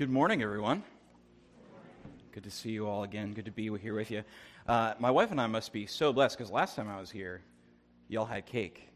[0.00, 0.82] Good morning, everyone.
[2.32, 3.34] Good to see you all again.
[3.34, 4.24] Good to be here with you.
[4.66, 7.42] Uh, my wife and I must be so blessed because last time I was here,
[8.08, 8.88] y'all had cake.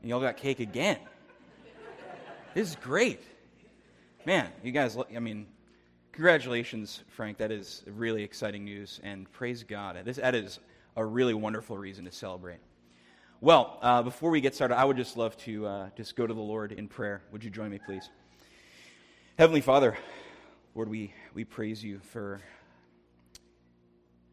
[0.00, 0.98] And y'all got cake again.
[2.54, 3.24] This is great.
[4.24, 5.48] Man, you guys, I mean,
[6.12, 7.38] congratulations, Frank.
[7.38, 9.98] That is really exciting news, and praise God.
[10.04, 10.60] This, that is
[10.94, 12.60] a really wonderful reason to celebrate.
[13.40, 16.32] Well, uh, before we get started, I would just love to uh, just go to
[16.32, 17.24] the Lord in prayer.
[17.32, 18.10] Would you join me, please?
[19.36, 19.96] Heavenly Father,
[20.74, 22.40] Lord, we, we praise you for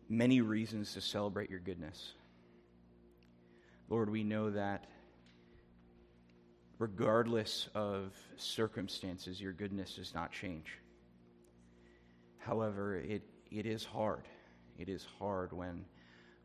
[0.07, 2.13] many reasons to celebrate your goodness.
[3.89, 4.85] Lord, we know that
[6.77, 10.77] regardless of circumstances, your goodness does not change.
[12.37, 13.21] However, it,
[13.51, 14.23] it is hard.
[14.77, 15.83] It is hard when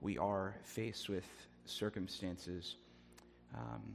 [0.00, 1.24] we are faced with
[1.66, 2.74] circumstances
[3.54, 3.94] um,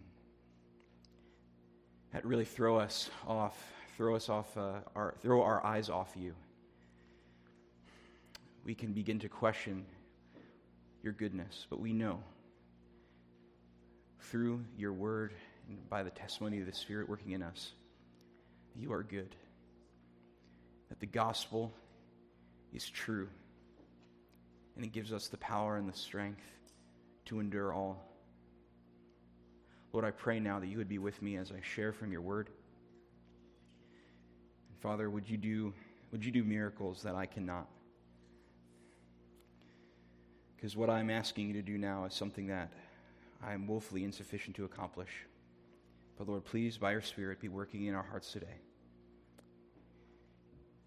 [2.13, 3.61] that really throw us off,
[3.99, 6.33] throw us off, uh, our, throw our eyes off you.
[8.63, 9.85] We can begin to question
[11.03, 12.23] your goodness, but we know
[14.21, 15.33] through your word
[15.67, 17.73] and by the testimony of the Spirit working in us,
[18.73, 19.35] you are good.
[20.87, 21.73] That the gospel
[22.71, 23.27] is true.
[24.77, 26.45] And it gives us the power and the strength
[27.25, 28.01] to endure all.
[29.91, 32.21] Lord, I pray now that you would be with me as I share from your
[32.21, 32.49] word.
[34.81, 35.73] Father, would you do,
[36.11, 37.67] would you do miracles that I cannot?
[40.55, 42.71] Because what I'm asking you to do now is something that
[43.45, 45.09] I am woefully insufficient to accomplish.
[46.17, 48.57] But Lord, please, by your Spirit, be working in our hearts today.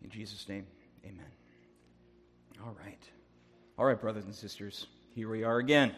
[0.02, 0.66] In Jesus' name,
[1.04, 1.30] amen.
[2.64, 3.02] All right.
[3.78, 5.94] All right, brothers and sisters, here we are again.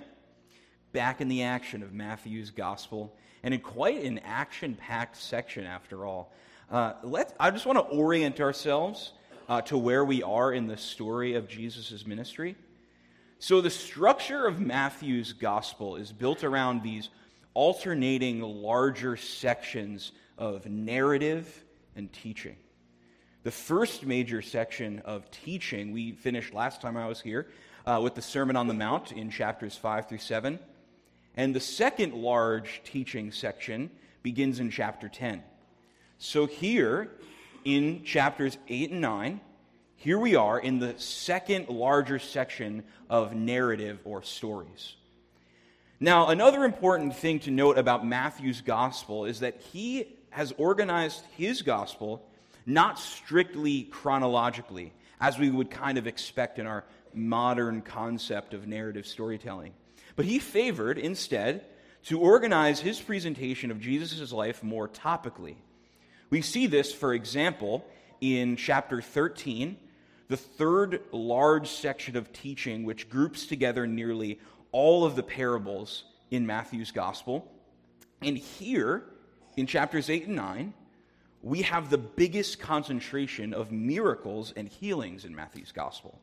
[0.93, 6.07] Back in the action of Matthew's gospel, and in quite an action packed section, after
[6.07, 6.33] all.
[6.71, 9.13] Uh, let, I just want to orient ourselves
[9.49, 12.57] uh, to where we are in the story of Jesus' ministry.
[13.39, 17.11] So, the structure of Matthew's gospel is built around these
[17.53, 22.57] alternating larger sections of narrative and teaching.
[23.43, 27.47] The first major section of teaching we finished last time I was here
[27.87, 30.59] uh, with the Sermon on the Mount in chapters 5 through 7.
[31.37, 33.91] And the second large teaching section
[34.23, 35.43] begins in chapter 10.
[36.19, 37.11] So here
[37.65, 39.41] in chapters 8 and 9,
[39.97, 44.97] here we are in the second larger section of narrative or stories.
[46.01, 51.63] Now, another important thing to note about Matthew's gospel is that he has organized his
[51.63, 52.27] gospel
[52.67, 59.07] not strictly chronologically, as we would kind of expect in our modern concept of narrative
[59.07, 59.73] storytelling.
[60.17, 61.65] But he favored, instead,
[62.05, 65.57] to organize his presentation of Jesus' life more topically.
[66.31, 67.85] We see this, for example,
[68.21, 69.77] in chapter 13,
[70.29, 74.41] the third large section of teaching, which groups together nearly
[74.73, 77.51] all of the parables in Matthew's gospel.
[78.23, 79.05] And here,
[79.57, 80.75] in chapters 8 and 9,
[81.43, 86.19] we have the biggest concentration of miracles and healings in Matthew's gospel.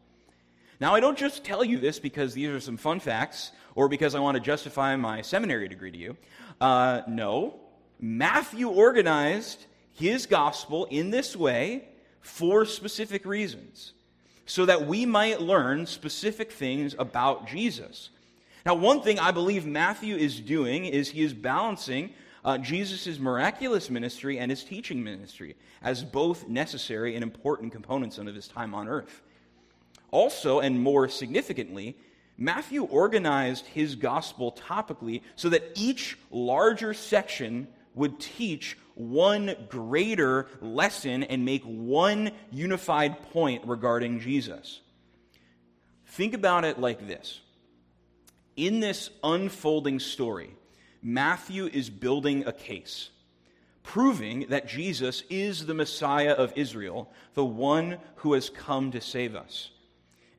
[0.80, 4.16] Now, I don't just tell you this because these are some fun facts or because
[4.16, 6.18] I want to justify my seminary degree to you.
[6.60, 7.60] Uh, no,
[8.00, 9.64] Matthew organized
[9.94, 11.88] his gospel in this way
[12.22, 13.94] for specific reasons
[14.46, 18.10] so that we might learn specific things about Jesus.
[18.66, 22.12] Now, one thing I believe Matthew is doing is he is balancing
[22.44, 28.28] uh, Jesus' miraculous ministry and his teaching ministry as both necessary and important components of
[28.28, 29.22] his time on earth.
[30.12, 31.96] Also, and more significantly,
[32.38, 38.78] Matthew organized his gospel topically so that each larger section would teach
[39.10, 44.82] one greater lesson and make one unified point regarding Jesus.
[46.08, 47.42] Think about it like this
[48.56, 50.52] in this unfolding story,
[51.02, 53.10] Matthew is building a case,
[53.84, 59.36] proving that Jesus is the Messiah of Israel, the one who has come to save
[59.36, 59.72] us.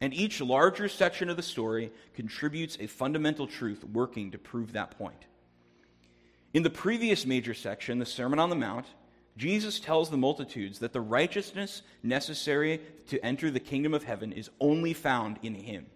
[0.00, 4.96] And each larger section of the story contributes a fundamental truth working to prove that
[4.98, 5.26] point.
[6.54, 8.87] In the previous major section, the Sermon on the Mount,
[9.37, 14.50] Jesus tells the multitudes that the righteousness necessary to enter the kingdom of heaven is
[14.60, 15.87] only found in him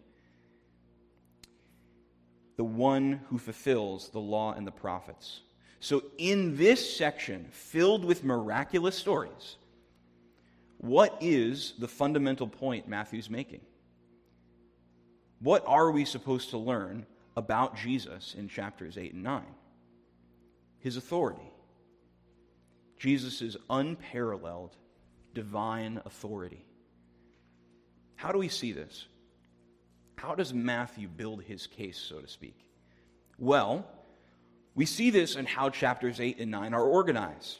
[2.56, 5.40] the one who fulfills the law and the prophets.
[5.80, 9.56] So, in this section filled with miraculous stories,
[10.78, 13.60] what is the fundamental point Matthew's making?
[15.40, 17.04] What are we supposed to learn
[17.36, 19.44] about Jesus in chapters 8 and 9?
[20.86, 21.50] His authority.
[22.96, 24.76] Jesus' unparalleled
[25.34, 26.64] divine authority.
[28.14, 29.06] How do we see this?
[30.14, 32.56] How does Matthew build his case, so to speak?
[33.36, 33.84] Well,
[34.76, 37.58] we see this in how chapters 8 and 9 are organized.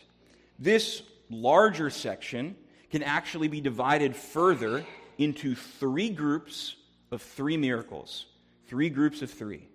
[0.60, 2.54] This larger section
[2.92, 4.86] can actually be divided further
[5.18, 6.76] into three groups
[7.10, 8.26] of three miracles,
[8.68, 9.68] three groups of three,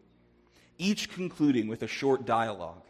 [0.77, 2.85] each concluding with a short dialogue.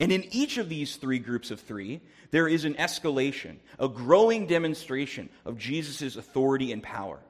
[0.00, 2.00] And in each of these three groups of three,
[2.30, 7.20] there is an escalation, a growing demonstration of Jesus' authority and power.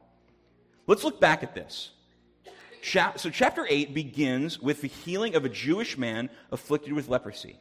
[0.87, 1.91] Let's look back at this.
[2.83, 7.59] So, chapter 8 begins with the healing of a Jewish man afflicted with leprosy.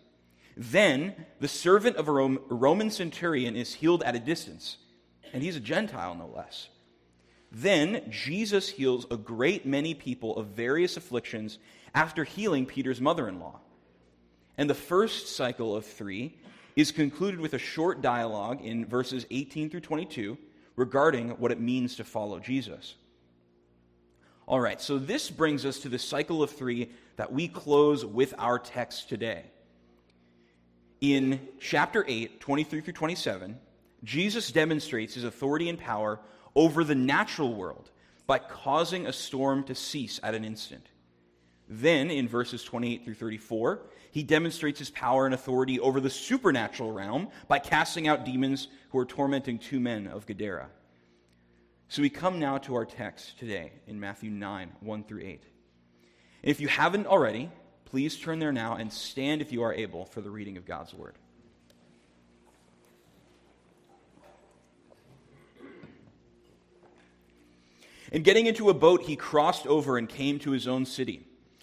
[0.56, 4.78] Then, the servant of a Roman centurion is healed at a distance,
[5.34, 6.70] and he's a Gentile, no less.
[7.52, 11.60] Then, Jesus heals a great many people of various afflictions
[11.94, 13.60] after healing Peter's mother in law.
[14.58, 16.38] And the first cycle of three
[16.76, 20.38] is concluded with a short dialogue in verses 18 through 22
[20.76, 22.96] regarding what it means to follow Jesus.
[24.48, 28.34] All right, so this brings us to the cycle of three that we close with
[28.38, 29.44] our text today.
[31.02, 33.60] In chapter 8, 23 through 27,
[34.04, 36.20] Jesus demonstrates his authority and power
[36.56, 37.92] over the natural world
[38.26, 40.88] by causing a storm to cease at an instant.
[41.70, 43.82] Then, in verses 28 through 34,
[44.12, 49.00] he demonstrates his power and authority over the supernatural realm by casting out demons who
[49.00, 50.70] are tormenting two men of Gadara.
[51.90, 55.44] So we come now to our text today in Matthew 9, 1 through 8.
[56.44, 57.50] if you haven't already,
[57.86, 60.94] please turn there now and stand if you are able for the reading of God's
[60.94, 61.16] word.
[68.12, 71.28] And getting into a boat, he crossed over and came to his own city.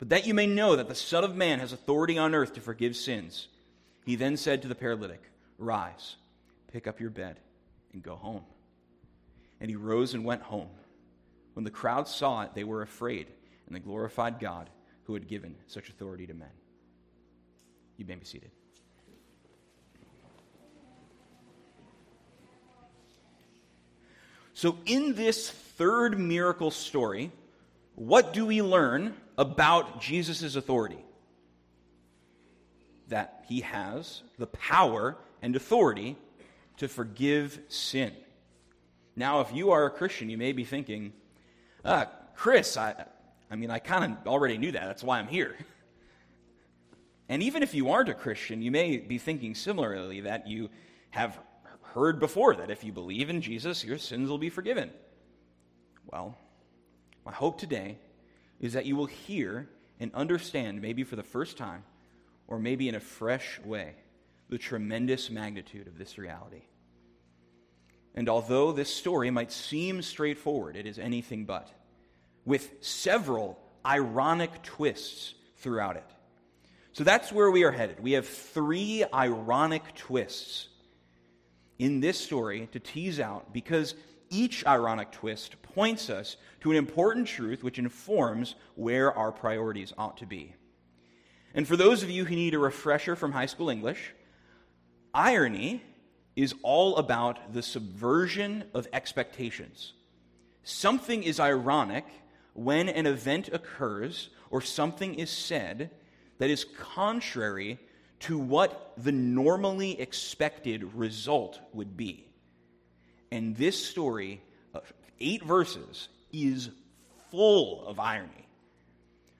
[0.00, 2.60] But that you may know that the Son of Man has authority on earth to
[2.60, 3.48] forgive sins.
[4.06, 5.22] He then said to the paralytic,
[5.58, 6.16] Rise,
[6.72, 7.38] pick up your bed,
[7.92, 8.42] and go home.
[9.60, 10.70] And he rose and went home.
[11.52, 13.26] When the crowd saw it, they were afraid,
[13.66, 14.70] and they glorified God
[15.04, 16.48] who had given such authority to men.
[17.98, 18.50] You may be seated.
[24.54, 27.30] So, in this third miracle story,
[27.94, 31.02] what do we learn about Jesus' authority?
[33.08, 36.16] That he has the power and authority
[36.76, 38.12] to forgive sin.
[39.16, 41.12] Now, if you are a Christian, you may be thinking,
[41.84, 42.04] uh,
[42.36, 43.06] Chris, I,
[43.50, 44.84] I mean, I kind of already knew that.
[44.84, 45.56] That's why I'm here.
[47.30, 50.68] And even if you aren't a Christian, you may be thinking similarly that you
[51.10, 51.38] have
[51.94, 54.90] heard before that if you believe in Jesus, your sins will be forgiven.
[56.06, 56.36] Well,
[57.24, 57.98] my hope today
[58.60, 59.68] is that you will hear
[59.98, 61.84] and understand, maybe for the first time,
[62.46, 63.94] or maybe in a fresh way,
[64.48, 66.62] the tremendous magnitude of this reality.
[68.14, 71.70] And although this story might seem straightforward, it is anything but,
[72.44, 76.04] with several ironic twists throughout it.
[76.92, 78.00] So that's where we are headed.
[78.00, 80.68] We have three ironic twists
[81.78, 83.94] in this story to tease out because
[84.30, 90.16] each ironic twist points us to an important truth which informs where our priorities ought
[90.18, 90.54] to be.
[91.52, 94.14] And for those of you who need a refresher from high school English,
[95.12, 95.82] irony
[96.36, 99.94] is all about the subversion of expectations.
[100.62, 102.06] Something is ironic
[102.54, 105.90] when an event occurs or something is said
[106.38, 107.78] that is contrary
[108.20, 112.29] to what the normally expected result would be.
[113.30, 114.40] And this story,
[114.74, 116.70] of eight verses, is
[117.30, 118.48] full of irony.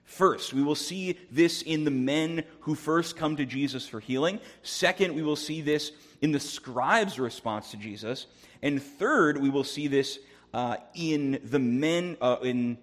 [0.05, 4.39] First, we will see this in the men who first come to Jesus for healing.
[4.61, 8.27] Second, we will see this in the scribes' response to Jesus.
[8.61, 10.19] And third, we will see this
[10.53, 12.77] uh, in the men, uh, in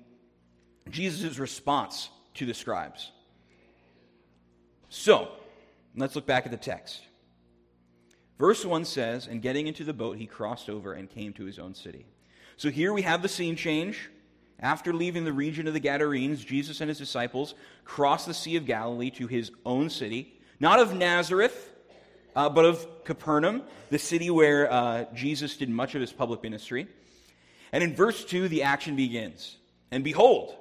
[0.90, 3.12] Jesus' response to the scribes.
[4.88, 5.28] So,
[5.96, 7.02] let's look back at the text.
[8.38, 11.58] Verse 1 says, And getting into the boat, he crossed over and came to his
[11.58, 12.06] own city.
[12.56, 14.10] So here we have the scene change.
[14.60, 17.54] After leaving the region of the Gadarenes, Jesus and his disciples
[17.84, 21.70] crossed the Sea of Galilee to his own city, not of Nazareth,
[22.34, 26.88] uh, but of Capernaum, the city where uh, Jesus did much of his public ministry.
[27.70, 29.56] And in verse 2, the action begins.
[29.92, 30.56] And behold,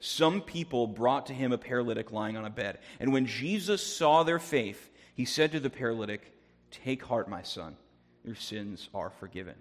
[0.00, 2.78] some people brought to him a paralytic lying on a bed.
[3.00, 6.31] And when Jesus saw their faith, he said to the paralytic,
[6.72, 7.76] Take heart, my son,
[8.24, 9.54] your sins are forgiven.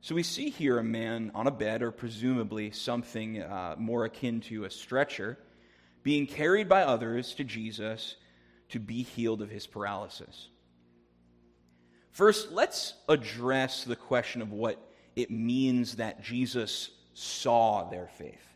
[0.00, 4.40] So we see here a man on a bed, or presumably something uh, more akin
[4.42, 5.38] to a stretcher,
[6.02, 8.16] being carried by others to Jesus
[8.70, 10.48] to be healed of his paralysis.
[12.10, 14.78] First, let's address the question of what
[15.16, 18.46] it means that Jesus saw their faith.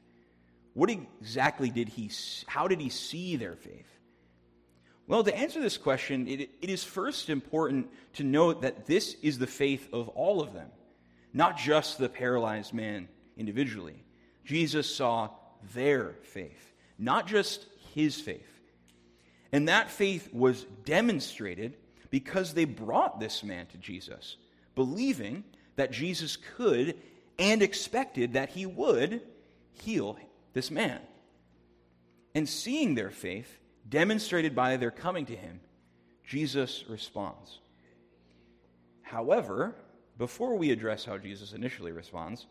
[0.75, 2.11] What exactly did he,
[2.47, 3.98] how did he see their faith?
[5.09, 9.39] Well, to answer this question, it, it is first important to note that this is
[9.39, 10.69] the faith of all of them,
[11.33, 14.05] not just the paralyzed man individually.
[14.45, 15.31] Jesus saw
[15.75, 18.61] their faith, not just his faith.
[19.51, 21.79] And that faith was demonstrated
[22.11, 24.37] because they brought this man to Jesus,
[24.75, 25.43] believing
[25.77, 26.97] that Jesus could
[27.39, 29.23] and expected that he would
[29.73, 30.19] heal
[30.53, 31.01] this man.
[32.35, 35.61] And seeing their faith demonstrated by their coming to him,
[36.27, 37.61] Jesus responds.
[39.03, 39.75] However,
[40.19, 42.47] before we address how Jesus initially responds,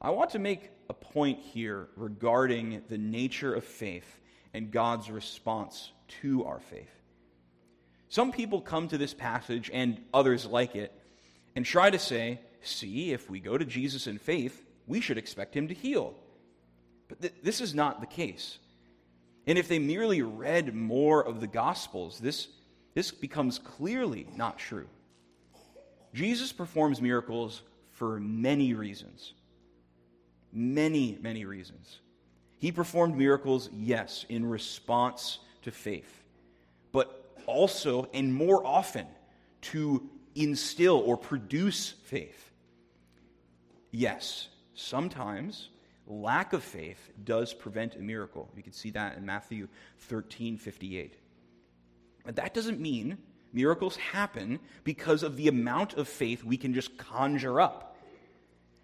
[0.00, 4.18] I want to make a point here regarding the nature of faith
[4.52, 5.92] and God's response
[6.22, 6.90] to our faith.
[8.08, 10.92] Some people come to this passage and others like it
[11.54, 15.54] and try to say, see, if we go to Jesus in faith, we should expect
[15.54, 16.14] him to heal.
[17.08, 18.58] But th- this is not the case.
[19.50, 22.46] And if they merely read more of the Gospels, this,
[22.94, 24.86] this becomes clearly not true.
[26.14, 29.34] Jesus performs miracles for many reasons.
[30.52, 31.98] Many, many reasons.
[32.60, 36.22] He performed miracles, yes, in response to faith,
[36.92, 39.08] but also and more often
[39.62, 42.52] to instill or produce faith.
[43.90, 45.70] Yes, sometimes
[46.10, 48.50] lack of faith does prevent a miracle.
[48.56, 51.14] You can see that in Matthew 13 58.
[52.24, 53.18] But that doesn't mean
[53.52, 57.96] miracles happen because of the amount of faith we can just conjure up.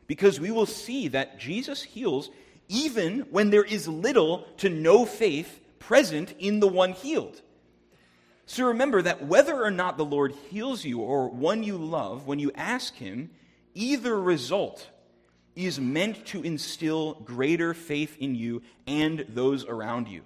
[0.07, 2.31] Because we will see that Jesus heals
[2.69, 7.43] even when there is little to no faith present in the one healed.
[8.47, 12.39] So remember that whether or not the Lord heals you or one you love, when
[12.39, 13.31] you ask Him,
[13.75, 14.89] either result
[15.57, 20.23] is meant to instill greater faith in you and those around you.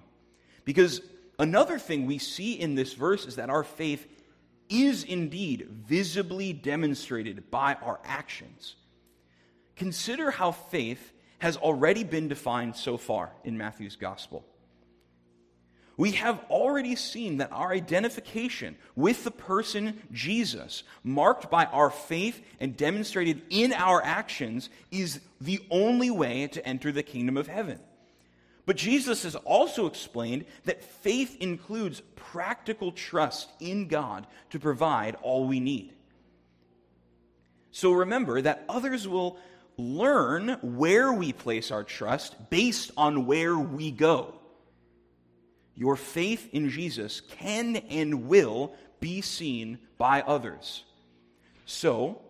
[0.65, 1.01] Because
[1.39, 4.07] another thing we see in this verse is that our faith
[4.69, 8.77] is indeed visibly demonstrated by our actions.
[9.77, 14.45] Consider how faith has already been defined so far in Matthew's gospel
[16.01, 22.43] we have already seen that our identification with the person Jesus, marked by our faith
[22.59, 27.79] and demonstrated in our actions, is the only way to enter the kingdom of heaven.
[28.65, 35.47] But Jesus has also explained that faith includes practical trust in God to provide all
[35.47, 35.93] we need.
[37.73, 39.37] So remember that others will
[39.77, 44.40] learn where we place our trust based on where we go
[45.81, 50.85] your faith in Jesus can and will be seen by others.
[51.65, 52.21] So,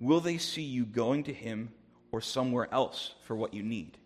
[0.00, 1.70] will they see you going to Him
[2.10, 3.96] or somewhere else for what you need?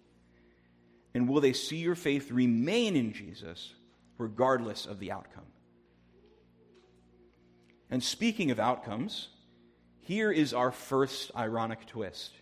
[1.14, 3.72] And will they see your faith remain in Jesus
[4.18, 5.46] regardless of the outcome?
[7.90, 9.28] And speaking of outcomes,
[10.00, 12.32] here is our first ironic twist.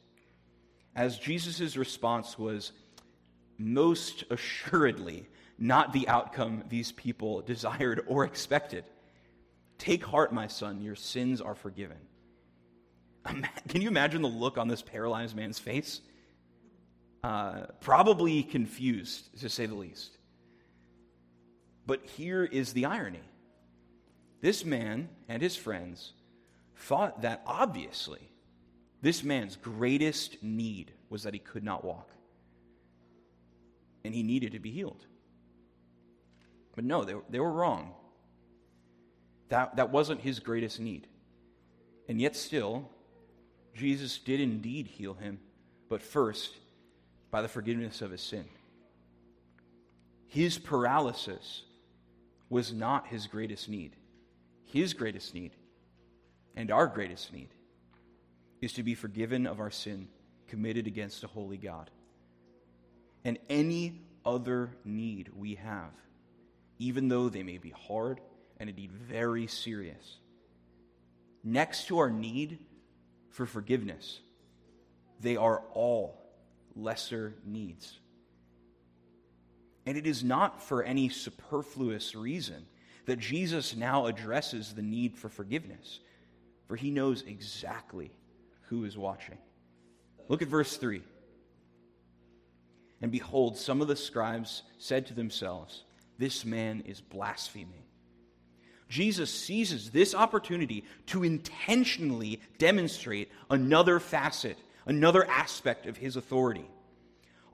[0.96, 2.72] As Jesus' response was
[3.58, 8.84] most assuredly not the outcome these people desired or expected.
[9.78, 11.98] Take heart, my son, your sins are forgiven.
[13.68, 16.00] Can you imagine the look on this paralyzed man's face?
[17.22, 20.16] Uh, probably confused, to say the least.
[21.84, 23.22] But here is the irony
[24.40, 26.12] this man and his friends
[26.76, 28.30] thought that obviously
[29.02, 32.10] this man's greatest need was that he could not walk,
[34.04, 35.04] and he needed to be healed.
[36.76, 37.94] But no, they, they were wrong.
[39.48, 41.08] That, that wasn't his greatest need.
[42.08, 42.90] And yet, still,
[43.74, 45.40] Jesus did indeed heal him,
[45.88, 46.54] but first,
[47.30, 48.44] by the forgiveness of his sin.
[50.28, 51.62] His paralysis
[52.48, 53.96] was not his greatest need.
[54.66, 55.52] His greatest need,
[56.56, 57.48] and our greatest need,
[58.60, 60.08] is to be forgiven of our sin
[60.48, 61.90] committed against a holy God.
[63.24, 65.92] And any other need we have
[66.78, 68.20] even though they may be hard
[68.58, 70.18] and indeed very serious.
[71.42, 72.58] Next to our need
[73.30, 74.20] for forgiveness,
[75.20, 76.20] they are all
[76.74, 77.98] lesser needs.
[79.86, 82.66] And it is not for any superfluous reason
[83.06, 86.00] that Jesus now addresses the need for forgiveness,
[86.66, 88.10] for he knows exactly
[88.62, 89.38] who is watching.
[90.28, 91.02] Look at verse 3.
[93.00, 95.84] And behold, some of the scribes said to themselves,
[96.18, 97.82] This man is blaspheming.
[98.88, 106.70] Jesus seizes this opportunity to intentionally demonstrate another facet, another aspect of his authority,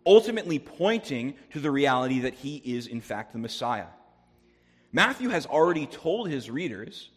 [0.04, 3.86] ultimately pointing to the reality that he is, in fact, the Messiah.
[4.92, 7.10] Matthew has already told his readers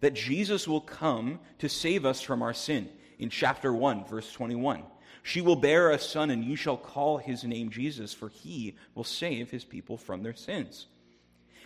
[0.00, 2.88] that Jesus will come to save us from our sin
[3.18, 4.82] in chapter 1, verse 21.
[5.22, 9.04] She will bear a son, and you shall call his name Jesus, for he will
[9.04, 10.86] save his people from their sins.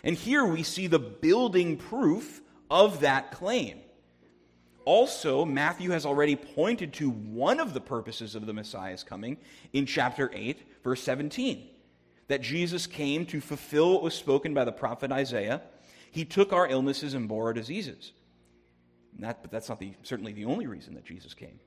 [0.03, 3.79] And here we see the building proof of that claim.
[4.85, 9.37] Also, Matthew has already pointed to one of the purposes of the Messiah's coming
[9.71, 11.69] in chapter 8, verse 17
[12.27, 15.61] that Jesus came to fulfill what was spoken by the prophet Isaiah.
[16.11, 18.11] He took our illnesses and bore our diseases.
[19.19, 21.59] That, but that's not the, certainly the only reason that Jesus came.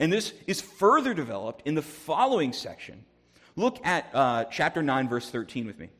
[0.00, 3.04] And this is further developed in the following section.
[3.56, 5.90] Look at uh, chapter 9, verse 13 with me.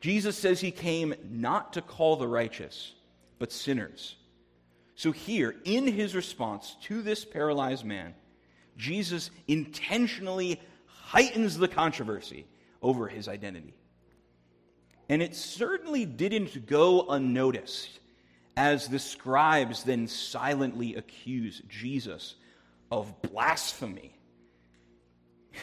[0.00, 2.92] Jesus says he came not to call the righteous,
[3.38, 4.16] but sinners.
[4.94, 8.14] So, here, in his response to this paralyzed man,
[8.76, 12.46] Jesus intentionally heightens the controversy
[12.80, 13.74] over his identity.
[15.08, 18.00] And it certainly didn't go unnoticed
[18.56, 22.34] as the scribes then silently accuse Jesus
[22.90, 24.12] of blasphemy.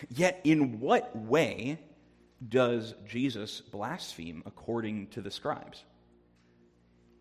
[0.10, 1.80] Yet, in what way
[2.48, 5.84] does Jesus blaspheme according to the scribes?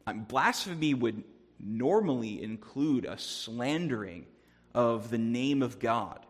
[0.07, 1.23] Mean, blasphemy would
[1.61, 4.27] normally include a slandering
[4.75, 6.25] of the name of God.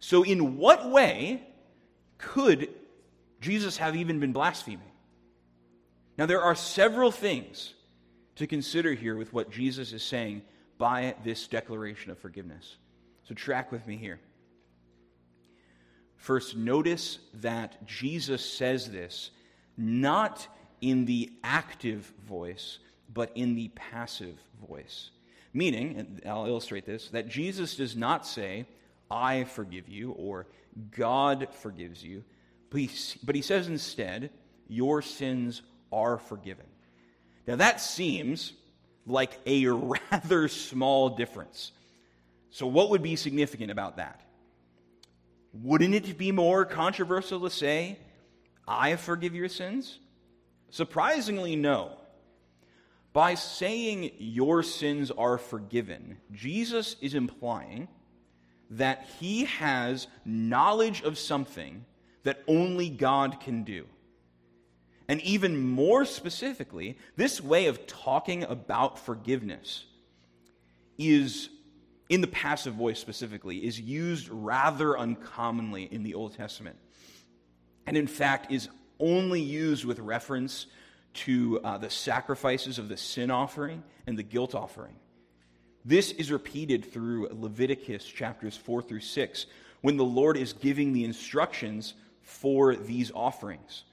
[0.00, 1.42] So, in what way
[2.18, 2.70] could
[3.40, 4.80] Jesus have even been blaspheming?
[6.18, 7.74] Now, there are several things
[8.36, 10.42] to consider here with what Jesus is saying
[10.78, 12.76] by this declaration of forgiveness.
[13.24, 14.20] So, track with me here.
[16.16, 19.30] First, notice that Jesus says this
[19.76, 20.46] not
[20.80, 22.78] in the active voice,
[23.12, 24.36] but in the passive
[24.68, 25.10] voice.
[25.52, 28.66] Meaning, and I'll illustrate this, that Jesus does not say,
[29.10, 30.46] I forgive you, or
[30.90, 32.24] God forgives you,
[32.70, 32.90] but he,
[33.22, 34.30] but he says instead,
[34.68, 36.66] Your sins are forgiven.
[37.46, 38.52] Now, that seems
[39.06, 39.66] like a
[40.10, 41.72] rather small difference.
[42.50, 44.20] So, what would be significant about that?
[45.52, 47.98] Wouldn't it be more controversial to say,
[48.66, 49.98] I forgive your sins?
[50.70, 51.92] Surprisingly, no.
[53.12, 57.88] By saying your sins are forgiven, Jesus is implying
[58.70, 61.84] that he has knowledge of something
[62.24, 63.86] that only God can do.
[65.08, 69.84] And even more specifically, this way of talking about forgiveness
[70.98, 71.48] is,
[72.08, 76.76] in the passive voice specifically, is used rather uncommonly in the Old Testament.
[77.86, 80.66] And in fact, is only used with reference
[81.14, 84.96] to uh, the sacrifices of the sin offering and the guilt offering.
[85.84, 89.46] This is repeated through Leviticus chapters 4 through 6
[89.82, 93.84] when the Lord is giving the instructions for these offerings.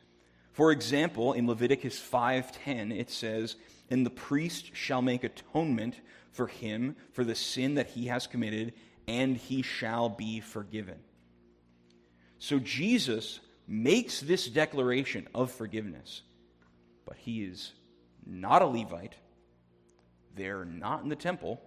[0.54, 3.56] For example, in Leviticus 5:10 it says,
[3.90, 6.00] "And the priest shall make atonement
[6.32, 8.74] for him for the sin that he has committed,
[9.08, 11.04] and he shall be forgiven."
[12.38, 16.22] So Jesus makes this declaration of forgiveness,
[17.06, 17.74] but he is
[18.26, 19.16] not a Levite.
[20.36, 21.62] They're not in the temple.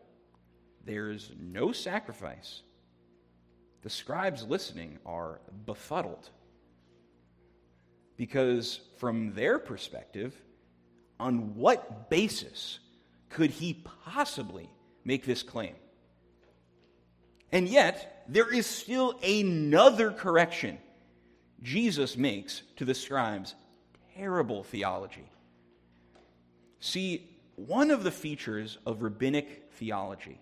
[0.84, 2.62] There's no sacrifice.
[3.82, 6.30] The scribes listening are befuddled
[8.16, 10.34] because, from their perspective,
[11.18, 12.78] on what basis
[13.28, 13.74] could he
[14.04, 14.70] possibly
[15.04, 15.74] make this claim?
[17.52, 20.78] And yet, there is still another correction
[21.62, 23.54] Jesus makes to the scribes'
[24.16, 25.30] terrible theology.
[26.80, 30.38] See, one of the features of rabbinic theology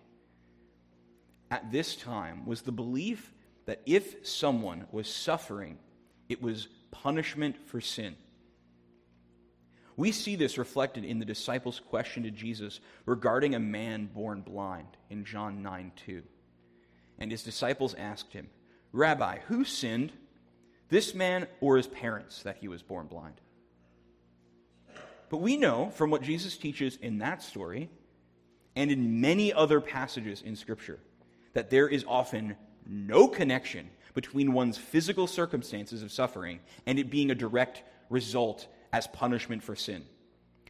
[1.51, 3.33] at this time was the belief
[3.67, 5.79] that if someone was suffering,
[6.29, 8.15] it was punishment for sin.
[9.97, 14.89] We see this reflected in the disciples' question to Jesus regarding a man born blind
[15.11, 16.23] in John 9 2.
[17.19, 18.49] And his disciples asked him,
[18.93, 20.13] Rabbi, who sinned,
[20.89, 23.41] this man or his parents, that he was born blind?
[25.31, 27.89] But we know from what Jesus teaches in that story
[28.77, 30.99] and in many other passages in Scripture
[31.55, 37.31] that there is often no connection between one's physical circumstances of suffering and it being
[37.31, 40.05] a direct result as punishment for sin.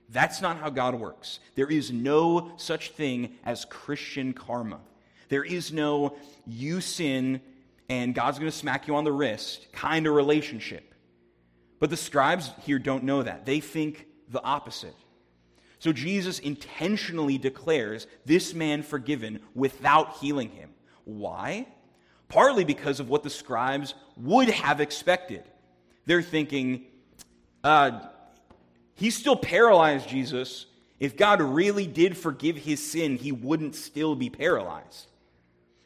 [0.08, 1.40] That's not how God works.
[1.54, 4.80] There is no such thing as Christian karma.
[5.28, 7.40] There is no you sin
[7.88, 10.94] and God's going to smack you on the wrist kind of relationship.
[11.80, 13.44] But the scribes here don't know that.
[13.44, 14.94] They think the opposite.
[15.78, 20.70] So Jesus intentionally declares this man forgiven without healing him.
[21.04, 21.66] Why?
[22.34, 25.44] Partly because of what the scribes would have expected.
[26.04, 26.84] They're thinking,
[27.62, 28.00] uh,
[28.96, 30.66] he's still paralyzed, Jesus.
[30.98, 35.06] If God really did forgive his sin, he wouldn't still be paralyzed.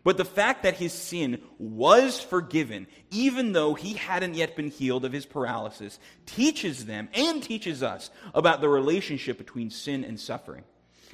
[0.05, 5.05] But the fact that his sin was forgiven, even though he hadn't yet been healed
[5.05, 10.65] of his paralysis, teaches them and teaches us about the relationship between sin and suffering.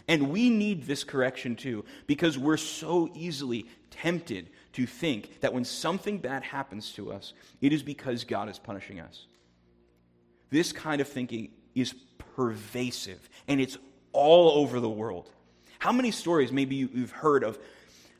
[0.06, 5.64] And we need this correction too, because we're so easily tempted to think that when
[5.64, 9.26] something bad happens to us, it is because God is punishing us.
[10.50, 11.94] This kind of thinking is
[12.36, 13.78] pervasive, and it's
[14.12, 15.30] all over the world.
[15.78, 17.58] How many stories maybe you've heard of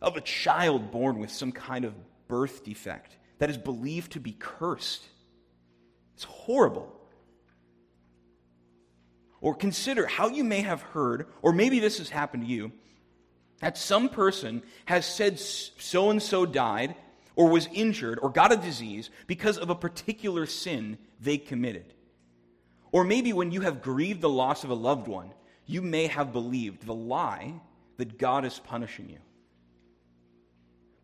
[0.05, 1.95] of a child born with some kind of
[2.29, 5.03] birth defect that is believed to be cursed.
[6.15, 6.93] It's horrible.
[9.41, 12.73] Or consider how you may have heard, or maybe this has happened to you,
[13.61, 16.95] that some person has said so and so died,
[17.37, 21.93] or was injured, or got a disease because of a particular sin they committed.
[22.93, 25.31] Or maybe when you have grieved the loss of a loved one,
[25.67, 27.55] you may have believed the lie
[27.97, 29.19] that God is punishing you.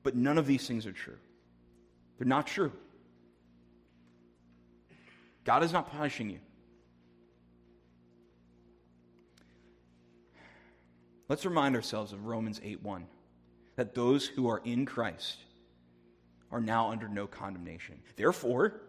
[0.02, 1.18] But none of these things are true.
[2.18, 2.72] They're not true.
[5.44, 6.38] God is not punishing you.
[11.30, 13.06] Let's remind ourselves of Romans 8 1
[13.76, 15.36] that those who are in Christ
[16.50, 18.00] are now under no condemnation.
[18.16, 18.80] Therefore,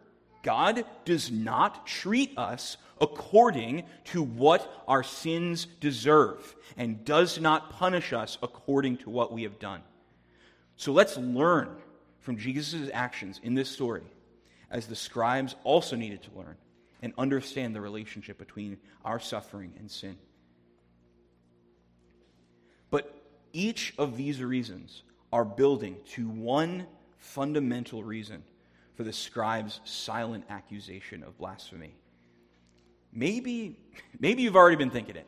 [0.42, 8.12] God does not treat us according to what our sins deserve and does not punish
[8.12, 9.84] us according to what we have done.
[10.78, 11.70] So let's learn
[12.22, 14.02] from Jesus' actions in this story,
[14.72, 16.56] as the scribes also needed to learn
[17.04, 20.18] and understand the relationship between our suffering and sin.
[23.54, 26.86] Each of these reasons are building to one
[27.18, 28.44] fundamental reason
[28.96, 31.94] for the scribe's silent accusation of blasphemy.
[33.14, 33.78] Maybe,
[34.20, 35.28] maybe you've already been thinking it.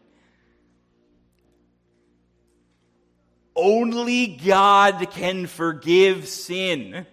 [3.56, 7.06] Only God can forgive sin.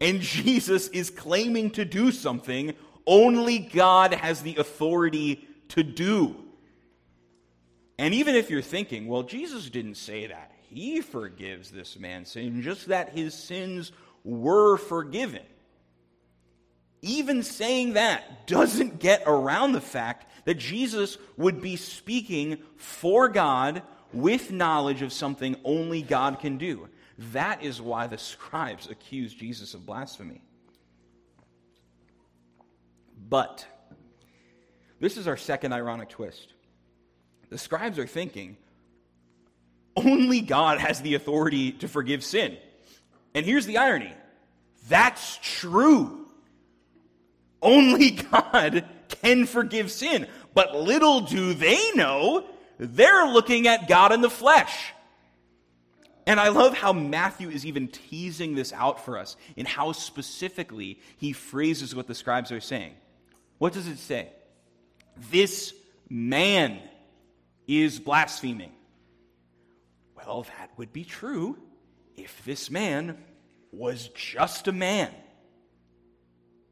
[0.00, 2.74] And Jesus is claiming to do something
[3.08, 6.36] only God has the authority to do.
[7.98, 10.52] And even if you're thinking, well, Jesus didn't say that.
[10.70, 13.90] He forgives this man's sin, just that his sins
[14.22, 15.42] were forgiven.
[17.02, 23.82] Even saying that doesn't get around the fact that Jesus would be speaking for God
[24.12, 26.88] with knowledge of something only God can do.
[27.32, 30.42] That is why the scribes accuse Jesus of blasphemy.
[33.28, 33.66] But
[35.00, 36.54] this is our second ironic twist.
[37.50, 38.56] The scribes are thinking
[39.96, 42.56] only God has the authority to forgive sin.
[43.34, 44.12] And here's the irony
[44.88, 46.26] that's true.
[47.60, 48.84] Only God
[49.22, 50.26] can forgive sin.
[50.54, 52.44] But little do they know
[52.78, 54.92] they're looking at God in the flesh.
[56.26, 61.00] And I love how Matthew is even teasing this out for us in how specifically
[61.16, 62.94] he phrases what the scribes are saying.
[63.56, 64.28] What does it say?
[65.30, 65.74] This
[66.08, 66.80] man
[67.68, 68.72] is blaspheming.
[70.16, 71.58] Well, that would be true
[72.16, 73.22] if this man
[73.70, 75.10] was just a man.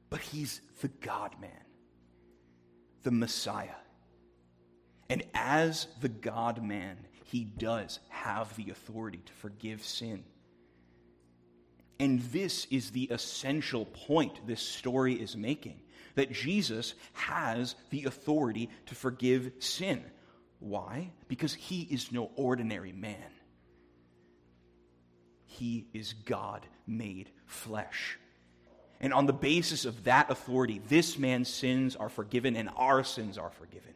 [0.09, 1.51] But he's the God man,
[3.03, 3.69] the Messiah.
[5.09, 10.25] And as the God man, he does have the authority to forgive sin.
[11.99, 15.81] And this is the essential point this story is making
[16.15, 20.03] that Jesus has the authority to forgive sin.
[20.59, 21.13] Why?
[21.29, 23.33] Because he is no ordinary man,
[25.47, 28.19] he is God made flesh.
[29.01, 33.37] And on the basis of that authority, this man's sins are forgiven and our sins
[33.37, 33.93] are forgiven.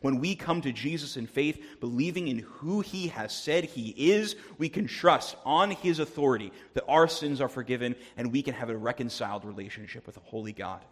[0.00, 4.36] When we come to Jesus in faith, believing in who he has said he is,
[4.58, 8.70] we can trust on his authority that our sins are forgiven and we can have
[8.70, 10.84] a reconciled relationship with a holy God.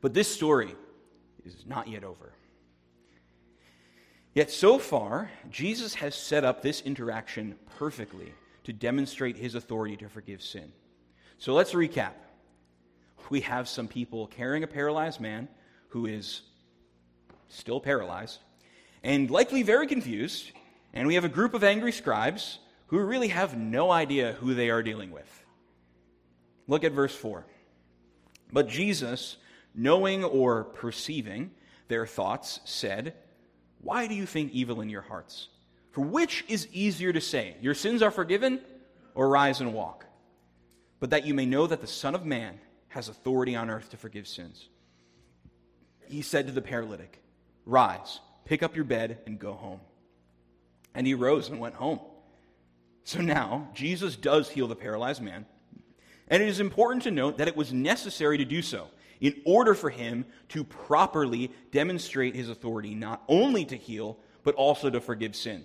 [0.00, 0.74] But this story
[1.44, 2.32] is not yet over.
[4.34, 10.08] Yet so far, Jesus has set up this interaction perfectly to demonstrate his authority to
[10.08, 10.72] forgive sin.
[11.38, 12.12] So let's recap.
[13.30, 15.48] We have some people carrying a paralyzed man
[15.88, 16.42] who is
[17.48, 18.40] still paralyzed
[19.04, 20.50] and likely very confused,
[20.92, 24.68] and we have a group of angry scribes who really have no idea who they
[24.68, 25.44] are dealing with.
[26.66, 27.46] Look at verse 4.
[28.52, 29.36] But Jesus,
[29.74, 31.52] knowing or perceiving
[31.88, 33.14] their thoughts, said,
[33.84, 35.48] Why do you think evil in your hearts?
[35.92, 38.60] For which is easier to say, Your sins are forgiven,
[39.14, 40.06] or rise and walk?
[41.00, 43.98] But that you may know that the Son of Man has authority on earth to
[43.98, 44.68] forgive sins.
[46.08, 47.22] He said to the paralytic,
[47.66, 49.80] Rise, pick up your bed, and go home.
[50.94, 52.00] And he rose and went home.
[53.04, 55.44] So now, Jesus does heal the paralyzed man.
[56.28, 58.88] And it is important to note that it was necessary to do so
[59.24, 64.90] in order for him to properly demonstrate his authority, not only to heal, but also
[64.90, 65.64] to forgive sin.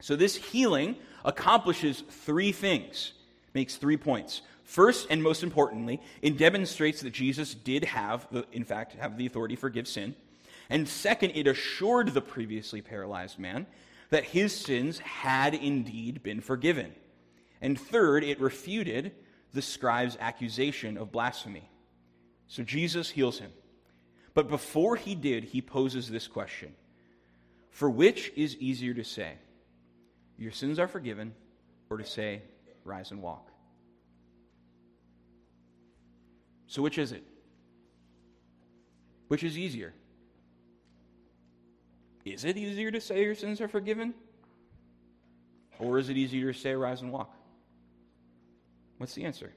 [0.00, 3.12] So this healing accomplishes three things,
[3.54, 4.42] makes three points.
[4.64, 9.26] First, and most importantly, it demonstrates that Jesus did have, the, in fact, have the
[9.26, 10.16] authority to forgive sin.
[10.68, 13.68] And second, it assured the previously paralyzed man
[14.10, 16.92] that his sins had indeed been forgiven.
[17.60, 19.12] And third, it refuted
[19.54, 21.70] the scribe's accusation of blasphemy.
[22.48, 23.52] So Jesus heals him.
[24.34, 26.74] But before he did, he poses this question
[27.70, 29.34] For which is easier to say,
[30.38, 31.34] Your sins are forgiven,
[31.90, 32.42] or to say,
[32.84, 33.50] Rise and walk?
[36.66, 37.24] So which is it?
[39.28, 39.92] Which is easier?
[42.24, 44.14] Is it easier to say your sins are forgiven?
[45.78, 47.34] Or is it easier to say, Rise and walk?
[48.98, 49.52] What's the answer?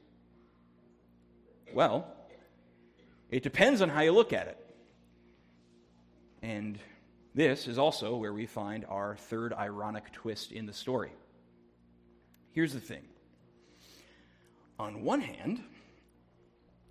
[1.73, 2.05] Well,
[3.31, 4.57] it depends on how you look at it.
[6.41, 6.77] And
[7.33, 11.11] this is also where we find our third ironic twist in the story.
[12.51, 13.03] Here's the thing
[14.77, 15.63] on one hand,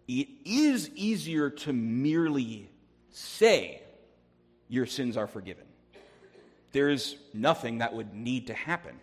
[0.08, 2.70] it is easier to merely
[3.10, 3.82] say
[4.68, 5.64] your sins are forgiven.
[6.72, 8.96] There is nothing that would need to happen.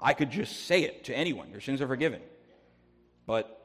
[0.00, 2.20] I could just say it to anyone your sins are forgiven.
[3.26, 3.55] But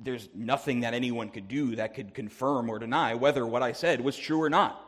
[0.00, 4.00] there's nothing that anyone could do that could confirm or deny whether what I said
[4.00, 4.84] was true or not.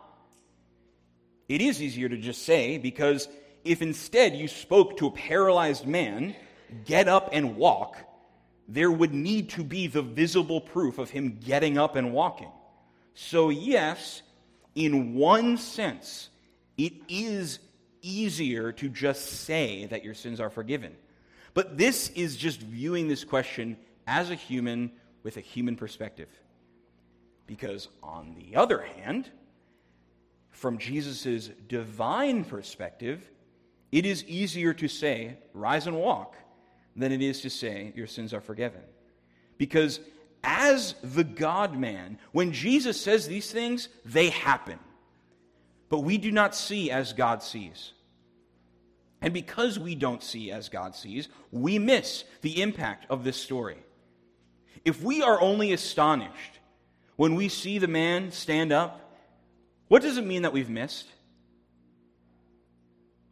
[1.48, 3.28] It is easier to just say because
[3.64, 6.34] if instead you spoke to a paralyzed man,
[6.84, 7.96] get up and walk,
[8.68, 12.50] there would need to be the visible proof of him getting up and walking.
[13.14, 14.22] So, yes,
[14.74, 16.28] in one sense,
[16.78, 17.58] it is
[18.00, 20.94] easier to just say that your sins are forgiven.
[21.52, 24.92] But this is just viewing this question as a human
[25.22, 26.28] with a human perspective.
[27.46, 29.30] Because, on the other hand,
[30.50, 33.28] from Jesus' divine perspective,
[33.90, 36.37] it is easier to say, rise and walk,
[36.94, 38.83] than it is to say, your sins are forgiven.
[39.59, 40.00] Because
[40.42, 44.78] as the God man, when Jesus says these things, they happen.
[45.88, 47.92] But we do not see as God sees.
[49.20, 53.78] And because we don't see as God sees, we miss the impact of this story.
[54.85, 56.59] If we are only astonished
[57.16, 59.18] when we see the man stand up,
[59.88, 61.06] what does it mean that we've missed?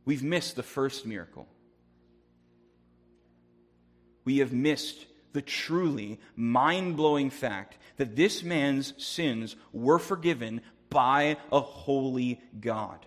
[0.05, 1.46] We've missed the first miracle.
[4.24, 11.37] We have missed the truly mind blowing fact that this man's sins were forgiven by
[11.53, 13.05] a holy God.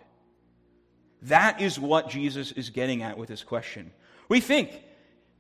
[1.24, 3.92] That is what Jesus is getting at with this question.
[4.30, 4.72] We think,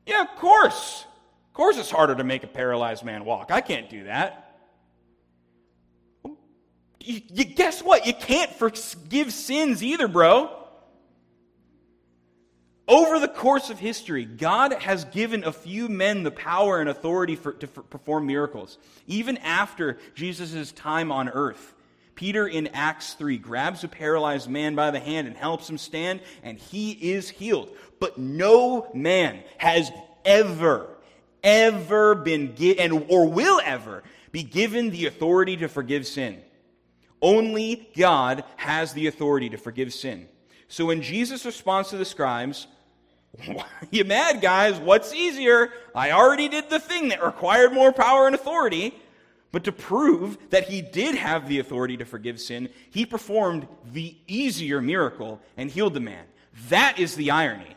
[0.05, 1.05] yeah, of course.
[1.51, 3.51] Of course it's harder to make a paralyzed man walk.
[3.51, 4.55] I can't do that.
[7.01, 8.07] You, you, guess what?
[8.07, 10.49] You can't forgive sins either, bro.
[12.87, 17.35] Over the course of history, God has given a few men the power and authority
[17.35, 21.73] for, to for, perform miracles, even after Jesus' time on earth.
[22.15, 26.21] Peter in Acts 3 grabs a paralyzed man by the hand and helps him stand,
[26.43, 27.69] and he is healed.
[27.99, 29.91] But no man has
[30.23, 30.87] ever,
[31.43, 36.41] ever been given, or will ever be given the authority to forgive sin.
[37.21, 40.27] Only God has the authority to forgive sin.
[40.67, 42.67] So when Jesus responds to the scribes,
[43.91, 44.79] you mad, guys?
[44.79, 45.71] What's easier?
[45.93, 48.93] I already did the thing that required more power and authority.
[49.51, 54.15] But to prove that he did have the authority to forgive sin, he performed the
[54.25, 56.23] easier miracle and healed the man.
[56.69, 57.75] That is the irony.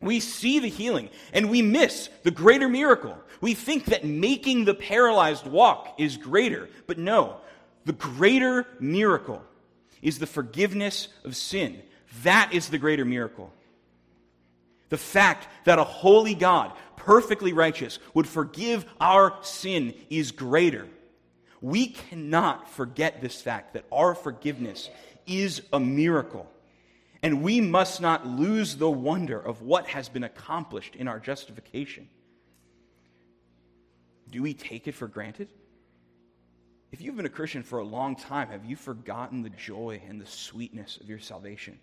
[0.00, 3.16] We see the healing and we miss the greater miracle.
[3.40, 7.36] We think that making the paralyzed walk is greater, but no,
[7.84, 9.42] the greater miracle
[10.02, 11.82] is the forgiveness of sin.
[12.22, 13.52] That is the greater miracle.
[14.88, 20.86] The fact that a holy God, perfectly righteous, would forgive our sin is greater.
[21.60, 24.88] We cannot forget this fact that our forgiveness
[25.26, 26.48] is a miracle.
[27.22, 32.08] And we must not lose the wonder of what has been accomplished in our justification.
[34.30, 35.48] Do we take it for granted?
[36.92, 40.20] If you've been a Christian for a long time, have you forgotten the joy and
[40.20, 41.78] the sweetness of your salvation?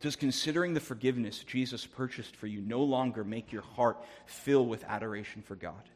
[0.00, 4.84] Does considering the forgiveness Jesus purchased for you no longer make your heart fill with
[4.84, 5.88] adoration for God?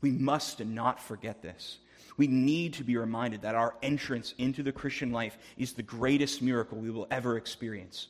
[0.00, 1.78] We must not forget this.
[2.16, 6.40] We need to be reminded that our entrance into the Christian life is the greatest
[6.40, 8.08] miracle we will ever experience.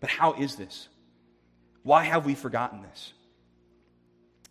[0.00, 0.88] But how is this?
[1.82, 3.12] Why have we forgotten this?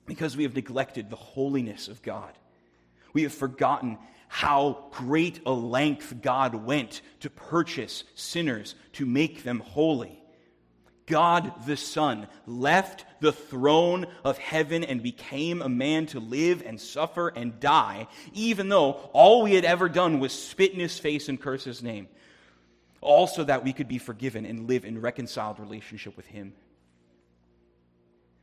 [0.05, 2.31] Because we have neglected the holiness of God.
[3.13, 9.59] We have forgotten how great a length God went to purchase sinners, to make them
[9.59, 10.21] holy.
[11.07, 16.81] God the Son left the throne of heaven and became a man to live and
[16.81, 21.29] suffer and die, even though all we had ever done was spit in his face
[21.29, 22.07] and curse his name,
[23.01, 26.53] also that we could be forgiven and live in reconciled relationship with him.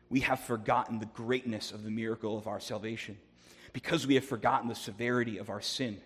[0.09, 3.19] We have forgotten the greatness of the miracle of our salvation
[3.73, 6.01] because we have forgotten the severity of our sin.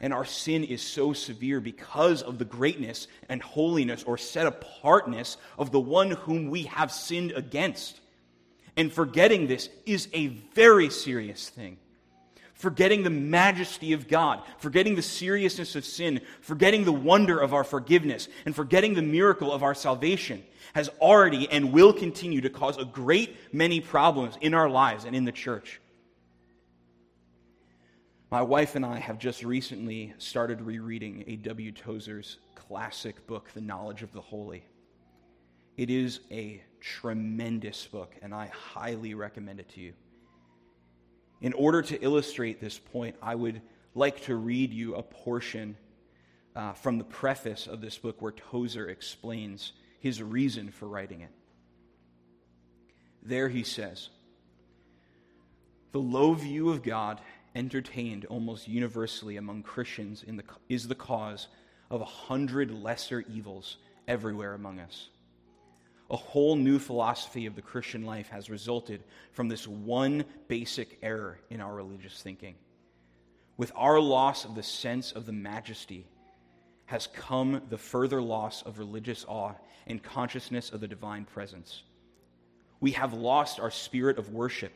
[0.00, 5.36] And our sin is so severe because of the greatness and holiness or set apartness
[5.58, 8.00] of the one whom we have sinned against.
[8.76, 11.78] And forgetting this is a very serious thing.
[12.54, 17.64] Forgetting the majesty of God, forgetting the seriousness of sin, forgetting the wonder of our
[17.64, 22.76] forgiveness, and forgetting the miracle of our salvation has already and will continue to cause
[22.76, 25.80] a great many problems in our lives and in the church.
[28.30, 31.72] My wife and I have just recently started rereading A.W.
[31.72, 34.64] Tozer's classic book, The Knowledge of the Holy.
[35.78, 39.94] It is a tremendous book, and I highly recommend it to you.
[41.40, 43.62] In order to illustrate this point, I would
[43.94, 45.74] like to read you a portion
[46.54, 51.30] uh, from the preface of this book where Tozer explains his reason for writing it.
[53.22, 54.10] There he says,
[55.92, 57.22] The low view of God
[57.58, 61.48] entertained almost universally among Christians the, is the cause
[61.90, 65.08] of a hundred lesser evils everywhere among us.
[66.10, 71.38] A whole new philosophy of the Christian life has resulted from this one basic error
[71.50, 72.54] in our religious thinking.
[73.56, 76.06] With our loss of the sense of the majesty
[76.86, 79.54] has come the further loss of religious awe
[79.86, 81.82] and consciousness of the divine presence.
[82.80, 84.72] We have lost our spirit of worship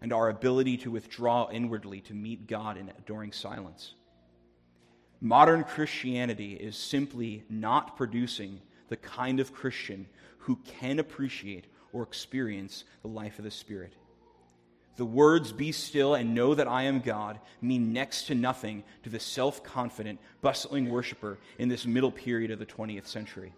[0.00, 3.94] and our ability to withdraw inwardly to meet God in adoring silence.
[5.20, 10.06] Modern Christianity is simply not producing the kind of Christian
[10.38, 13.94] who can appreciate or experience the life of the Spirit.
[14.96, 19.10] The words, be still and know that I am God, mean next to nothing to
[19.10, 23.52] the self confident, bustling worshiper in this middle period of the 20th century.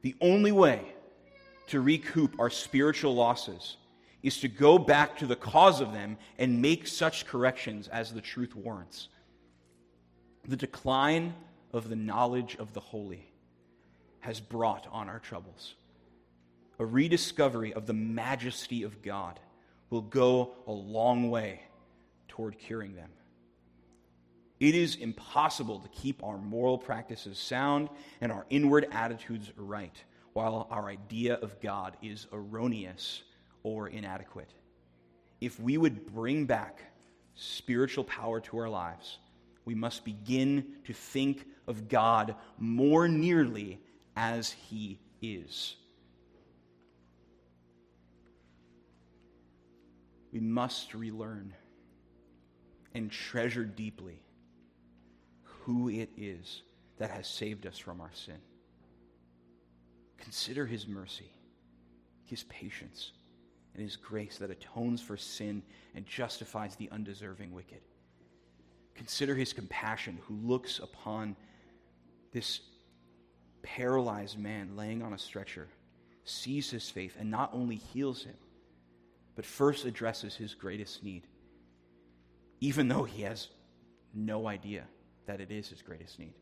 [0.00, 0.94] The only way
[1.68, 3.76] to recoup our spiritual losses
[4.26, 8.20] is to go back to the cause of them and make such corrections as the
[8.20, 9.06] truth warrants.
[10.48, 11.32] The decline
[11.72, 13.30] of the knowledge of the holy
[14.18, 15.76] has brought on our troubles.
[16.80, 19.38] A rediscovery of the majesty of God
[19.90, 21.60] will go a long way
[22.26, 23.10] toward curing them.
[24.58, 29.94] It is impossible to keep our moral practices sound and our inward attitudes right
[30.32, 33.22] while our idea of God is erroneous
[33.66, 34.48] or inadequate.
[35.40, 36.82] If we would bring back
[37.34, 39.18] spiritual power to our lives,
[39.64, 43.80] we must begin to think of God more nearly
[44.14, 45.74] as He is.
[50.32, 51.52] We must relearn
[52.94, 54.22] and treasure deeply
[55.42, 56.62] who it is
[56.98, 58.38] that has saved us from our sin.
[60.18, 61.32] Consider His mercy,
[62.26, 63.10] His patience,
[63.76, 65.62] and his grace that atones for sin
[65.94, 67.82] and justifies the undeserving wicked.
[68.94, 71.36] Consider his compassion who looks upon
[72.32, 72.60] this
[73.62, 75.68] paralyzed man laying on a stretcher,
[76.24, 78.36] sees his faith, and not only heals him,
[79.34, 81.26] but first addresses his greatest need,
[82.60, 83.48] even though he has
[84.14, 84.84] no idea
[85.26, 86.32] that it is his greatest need.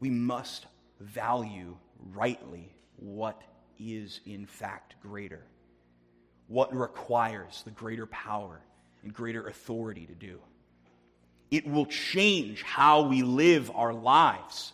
[0.00, 0.64] We must
[0.98, 1.76] value
[2.14, 3.42] rightly what
[3.78, 5.42] is in fact greater,
[6.48, 8.60] what requires the greater power
[9.02, 10.38] and greater authority to do.
[11.50, 14.72] It will change how we live our lives.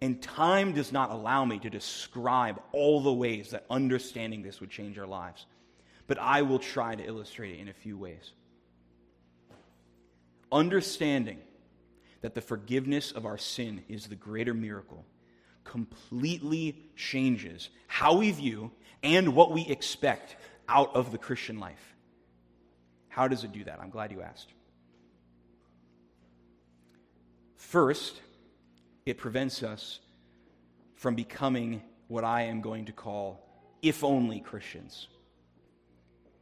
[0.00, 4.70] And time does not allow me to describe all the ways that understanding this would
[4.70, 5.46] change our lives.
[6.08, 8.32] But I will try to illustrate it in a few ways.
[10.50, 11.38] Understanding
[12.20, 15.04] that the forgiveness of our sin is the greater miracle
[15.64, 18.70] completely changes how we view
[19.02, 20.36] and what we expect
[20.68, 21.94] out of the Christian life.
[23.08, 23.78] How does it do that?
[23.80, 24.52] I'm glad you asked.
[27.56, 28.20] First,
[29.06, 30.00] it prevents us
[30.94, 33.48] from becoming what I am going to call
[33.82, 35.08] if only Christians.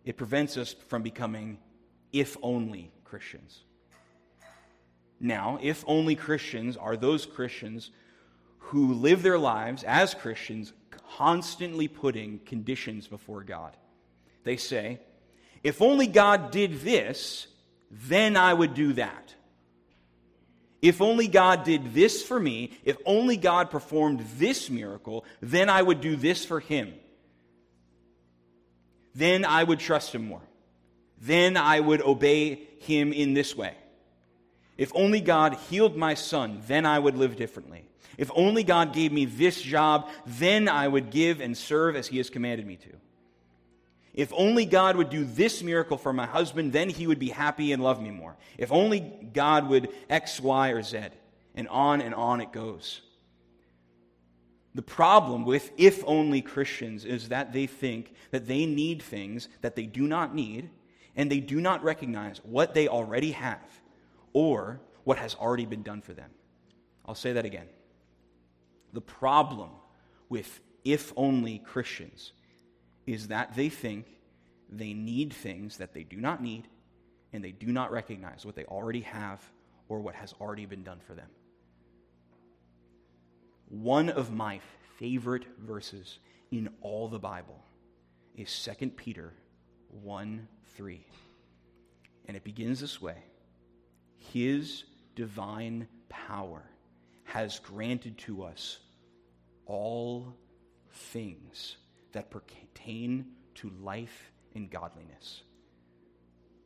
[0.04, 1.58] It prevents us from becoming
[2.12, 3.60] if only Christians.
[5.20, 7.90] Now, if only Christians are those Christians
[8.70, 10.72] who live their lives as Christians
[11.16, 13.76] constantly putting conditions before God.
[14.44, 15.00] They say,
[15.64, 17.48] if only God did this,
[17.90, 19.34] then I would do that.
[20.80, 25.82] If only God did this for me, if only God performed this miracle, then I
[25.82, 26.94] would do this for him.
[29.16, 30.42] Then I would trust him more.
[31.20, 33.74] Then I would obey him in this way.
[34.80, 37.84] If only God healed my son, then I would live differently.
[38.16, 42.16] If only God gave me this job, then I would give and serve as He
[42.16, 42.88] has commanded me to.
[44.14, 47.72] If only God would do this miracle for my husband, then he would be happy
[47.72, 48.38] and love me more.
[48.56, 51.08] If only God would X, Y, or Z.
[51.54, 53.02] And on and on it goes.
[54.74, 59.76] The problem with if only Christians is that they think that they need things that
[59.76, 60.70] they do not need,
[61.16, 63.79] and they do not recognize what they already have
[64.32, 66.30] or what has already been done for them.
[67.06, 67.66] I'll say that again.
[68.92, 69.70] The problem
[70.28, 72.32] with if only Christians
[73.06, 74.06] is that they think
[74.70, 76.68] they need things that they do not need,
[77.32, 79.40] and they do not recognize what they already have
[79.88, 81.28] or what has already been done for them.
[83.68, 84.60] One of my
[84.98, 86.18] favorite verses
[86.50, 87.60] in all the Bible
[88.36, 89.32] is 2 Peter
[90.02, 91.06] 1 3.
[92.26, 93.16] And it begins this way
[94.32, 94.84] His
[95.16, 96.62] divine power
[97.24, 98.78] has granted to us
[99.66, 100.34] all
[100.92, 101.76] things
[102.12, 105.42] that pertain to life and godliness.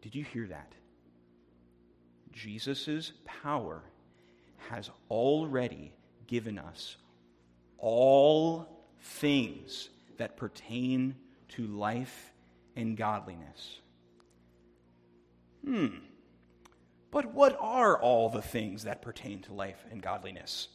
[0.02, 0.72] Did you hear that?
[2.32, 3.82] Jesus' power
[4.70, 5.92] has already
[6.26, 6.96] given us
[7.78, 8.66] all
[9.00, 11.14] things that pertain
[11.48, 12.32] to life
[12.76, 13.80] and godliness.
[15.64, 15.88] Hmm.
[17.14, 20.66] But what are all the things that pertain to life and godliness?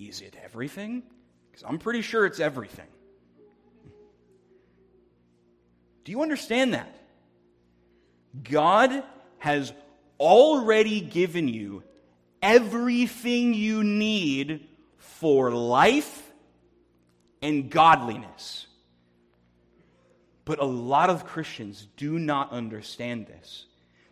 [0.00, 1.04] Is it everything?
[1.48, 2.88] Because I'm pretty sure it's everything.
[6.02, 6.92] Do you understand that?
[8.42, 9.04] God
[9.38, 9.72] has
[10.18, 11.84] already given you
[12.42, 14.66] everything you need
[14.96, 16.32] for life
[17.42, 18.66] and godliness.
[20.44, 23.66] But a lot of Christians do not understand this.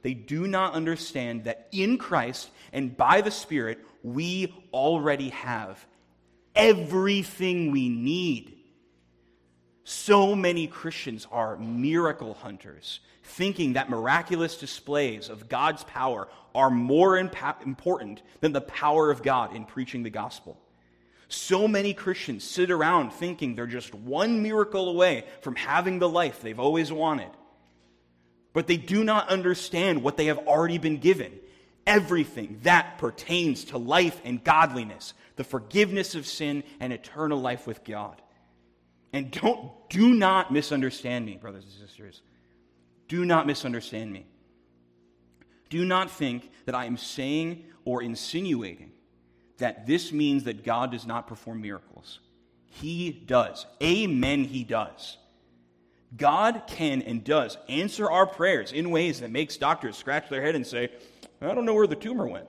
[0.08, 5.84] They do not understand that in Christ and by the Spirit, we already have
[6.54, 8.56] everything we need.
[9.84, 17.22] So many Christians are miracle hunters, thinking that miraculous displays of God's power are more
[17.22, 20.58] impa- important than the power of God in preaching the gospel.
[21.28, 26.40] So many Christians sit around thinking they're just one miracle away from having the life
[26.40, 27.28] they've always wanted
[28.58, 31.32] but they do not understand what they have already been given.
[31.86, 37.84] Everything that pertains to life and godliness, the forgiveness of sin and eternal life with
[37.84, 38.20] God.
[39.12, 42.20] And don't do not misunderstand me, brothers and sisters.
[43.06, 44.26] Do not misunderstand me.
[45.70, 48.90] Do not think that I am saying or insinuating
[49.58, 52.18] that this means that God does not perform miracles.
[52.66, 53.66] He does.
[53.80, 55.16] Amen, he does.
[56.16, 60.54] God can and does answer our prayers in ways that makes doctors scratch their head
[60.54, 60.90] and say,
[61.40, 62.46] I don't know where the tumor went.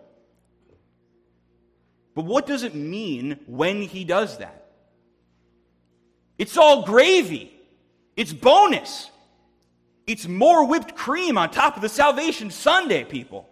[2.16, 4.72] But what does it mean when he does that?
[6.38, 7.53] It's all gravy.
[8.16, 9.12] It's bonus.
[10.07, 13.47] It's more whipped cream on top of the salvation sundae, people.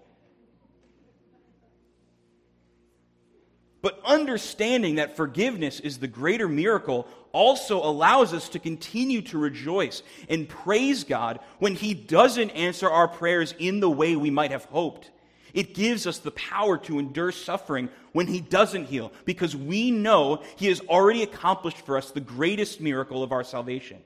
[3.82, 10.04] But understanding that forgiveness is the greater miracle also allows us to continue to rejoice
[10.30, 14.66] and praise God when He doesn't answer our prayers in the way we might have
[14.66, 15.12] hoped.
[15.54, 20.44] It gives us the power to endure suffering when he doesn't heal because we know
[20.56, 23.98] he has already accomplished for us the greatest miracle of our salvation.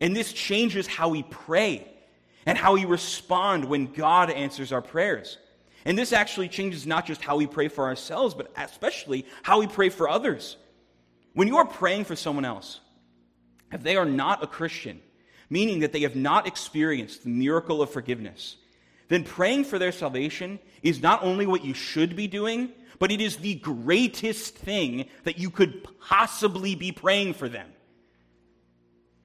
[0.00, 1.86] And this changes how we pray
[2.46, 5.36] and how we respond when God answers our prayers.
[5.84, 9.66] And this actually changes not just how we pray for ourselves, but especially how we
[9.66, 10.56] pray for others.
[11.36, 12.80] When you are praying for someone else,
[13.70, 15.02] if they are not a Christian,
[15.50, 18.56] meaning that they have not experienced the miracle of forgiveness,
[19.08, 23.20] then praying for their salvation is not only what you should be doing, but it
[23.20, 27.68] is the greatest thing that you could possibly be praying for them.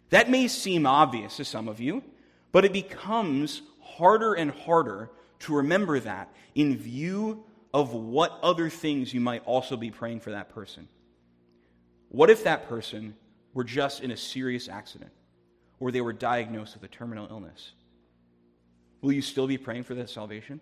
[0.10, 2.04] That may seem obvious to some of you,
[2.52, 9.14] but it becomes harder and harder to remember that in view of what other things
[9.14, 10.90] you might also be praying for that person.
[12.12, 13.16] What if that person
[13.54, 15.12] were just in a serious accident
[15.80, 17.72] or they were diagnosed with a terminal illness?
[19.02, 20.60] Will you still be praying for their salvation?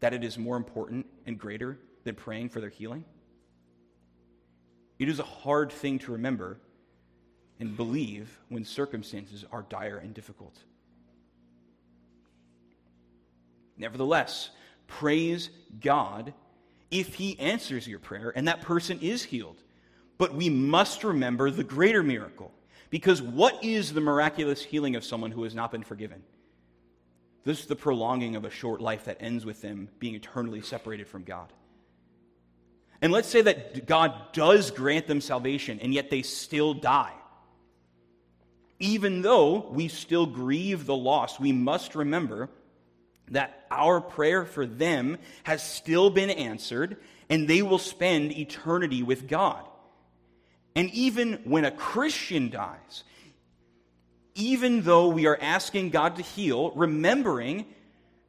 [0.00, 3.04] That it is more important and greater than praying for their healing?
[4.98, 6.58] It is a hard thing to remember
[7.60, 10.58] and believe when circumstances are dire and difficult.
[13.76, 14.48] Nevertheless,
[14.86, 15.50] praise
[15.82, 16.32] God
[16.90, 19.60] if He answers your prayer and that person is healed.
[20.18, 22.52] But we must remember the greater miracle.
[22.90, 26.22] Because what is the miraculous healing of someone who has not been forgiven?
[27.44, 31.06] This is the prolonging of a short life that ends with them being eternally separated
[31.06, 31.52] from God.
[33.02, 37.12] And let's say that God does grant them salvation, and yet they still die.
[38.78, 42.48] Even though we still grieve the loss, we must remember
[43.30, 46.96] that our prayer for them has still been answered,
[47.28, 49.66] and they will spend eternity with God.
[50.76, 53.02] And even when a Christian dies,
[54.34, 57.64] even though we are asking God to heal, remembering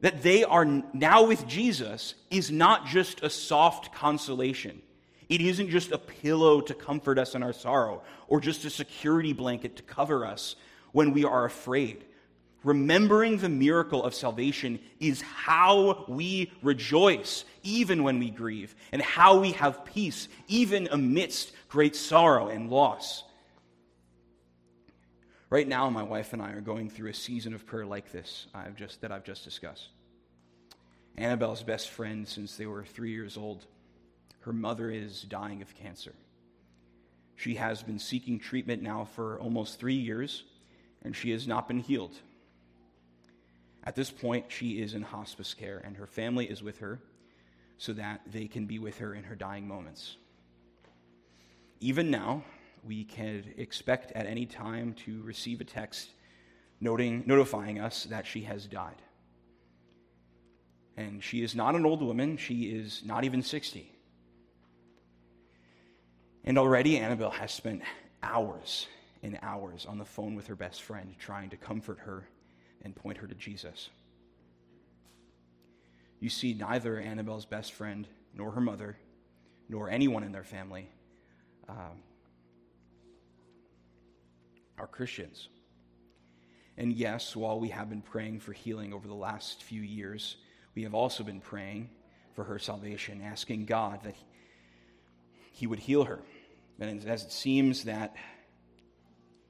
[0.00, 4.80] that they are now with Jesus is not just a soft consolation.
[5.28, 9.34] It isn't just a pillow to comfort us in our sorrow or just a security
[9.34, 10.56] blanket to cover us
[10.92, 12.04] when we are afraid.
[12.64, 19.38] Remembering the miracle of salvation is how we rejoice even when we grieve, and how
[19.38, 23.24] we have peace even amidst great sorrow and loss.
[25.50, 28.46] Right now, my wife and I are going through a season of prayer like this
[28.54, 29.88] I've just, that I've just discussed.
[31.16, 33.64] Annabelle's best friend since they were three years old.
[34.40, 36.14] Her mother is dying of cancer.
[37.34, 40.44] She has been seeking treatment now for almost three years,
[41.02, 42.16] and she has not been healed.
[43.84, 47.00] At this point, she is in hospice care, and her family is with her
[47.78, 50.16] so that they can be with her in her dying moments.
[51.80, 52.42] Even now,
[52.82, 56.10] we can expect at any time to receive a text
[56.80, 59.02] noting, notifying us that she has died.
[60.96, 63.92] And she is not an old woman, she is not even 60.
[66.44, 67.82] And already Annabelle has spent
[68.22, 68.86] hours
[69.22, 72.28] and hours on the phone with her best friend trying to comfort her
[72.82, 73.90] and point her to Jesus.
[76.20, 78.96] You see, neither Annabelle's best friend, nor her mother,
[79.68, 80.88] nor anyone in their family
[81.68, 82.02] um,
[84.78, 85.48] are Christians.
[86.76, 90.36] And yes, while we have been praying for healing over the last few years,
[90.74, 91.90] we have also been praying
[92.34, 94.14] for her salvation, asking God that
[95.52, 96.20] He would heal her.
[96.78, 98.14] And as it seems that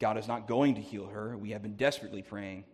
[0.00, 2.64] God is not going to heal her, we have been desperately praying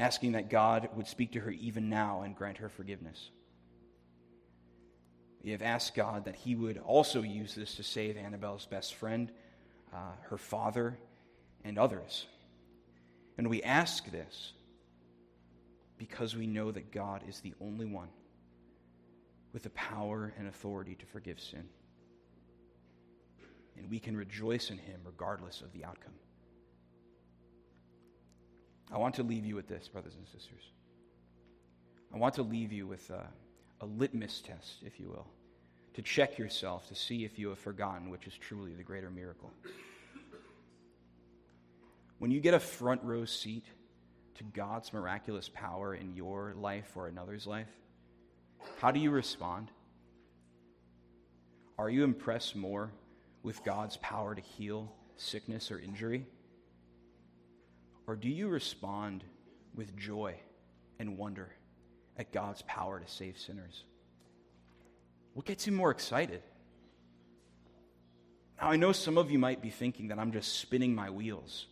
[0.00, 3.30] asking that God would speak to her even now and grant her forgiveness.
[5.42, 9.30] We have asked God that He would also use this to save Annabelle's best friend,
[9.92, 10.98] uh, her father,
[11.64, 12.26] and others.
[13.38, 14.52] And we ask this
[15.96, 18.08] because we know that God is the only one
[19.52, 21.64] with the power and authority to forgive sin.
[23.76, 26.12] And we can rejoice in Him regardless of the outcome.
[28.92, 30.62] I want to leave you with this, brothers and sisters.
[32.12, 33.26] I want to leave you with a,
[33.80, 35.26] a litmus test, if you will,
[35.94, 39.50] to check yourself to see if you have forgotten which is truly the greater miracle.
[42.18, 43.64] When you get a front row seat
[44.36, 47.70] to God's miraculous power in your life or another's life,
[48.78, 49.70] how do you respond?
[51.78, 52.92] Are you impressed more
[53.42, 56.26] with God's power to heal sickness or injury?
[58.06, 59.24] Or do you respond
[59.74, 60.34] with joy
[60.98, 61.50] and wonder
[62.16, 63.84] at God's power to save sinners?
[65.34, 66.42] What gets you more excited?
[68.60, 71.66] Now, I know some of you might be thinking that I'm just spinning my wheels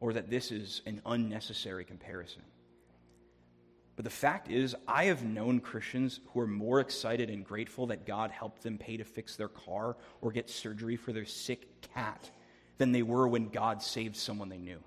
[0.00, 2.42] or that this is an unnecessary comparison.
[3.96, 8.06] But the fact is, I have known Christians who are more excited and grateful that
[8.06, 12.30] God helped them pay to fix their car or get surgery for their sick cat
[12.78, 14.78] than they were when God saved someone they knew.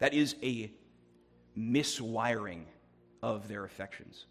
[0.00, 0.70] That is a
[1.58, 2.64] miswiring
[3.22, 4.26] of their affections.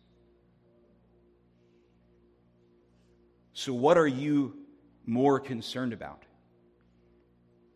[3.53, 4.55] So, what are you
[5.05, 6.23] more concerned about?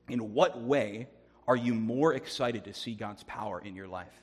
[0.10, 1.08] In what way
[1.48, 4.14] are you more excited to see God's power in your life?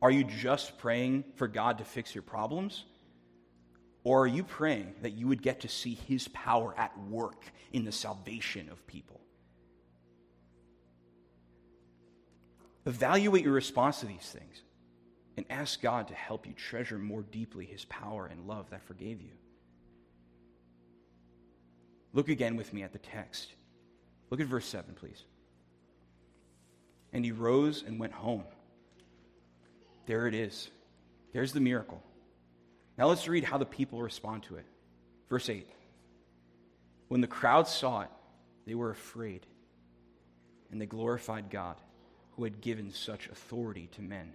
[0.00, 2.84] Are you just praying for God to fix your problems?
[4.04, 7.84] Or are you praying that you would get to see His power at work in
[7.84, 9.20] the salvation of people?
[12.88, 14.62] Evaluate your response to these things
[15.36, 19.20] and ask God to help you treasure more deeply His power and love that forgave
[19.20, 19.32] you.
[22.14, 23.52] Look again with me at the text.
[24.30, 25.22] Look at verse 7, please.
[27.12, 28.44] And he rose and went home.
[30.06, 30.70] There it is.
[31.34, 32.02] There's the miracle.
[32.96, 34.64] Now let's read how the people respond to it.
[35.28, 35.68] Verse 8
[37.08, 38.10] When the crowd saw it,
[38.66, 39.44] they were afraid,
[40.70, 41.76] and they glorified God,
[42.38, 44.32] who had given such authority to men.